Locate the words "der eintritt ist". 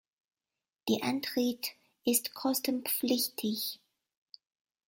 0.89-2.33